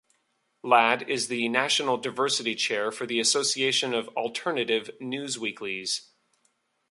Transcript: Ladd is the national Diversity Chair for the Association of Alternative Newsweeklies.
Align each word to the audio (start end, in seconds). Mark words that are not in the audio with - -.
Ladd 0.63 1.07
is 1.07 1.27
the 1.27 1.47
national 1.47 1.97
Diversity 1.97 2.55
Chair 2.55 2.91
for 2.91 3.05
the 3.05 3.19
Association 3.19 3.93
of 3.93 4.07
Alternative 4.17 4.89
Newsweeklies. 4.99 6.07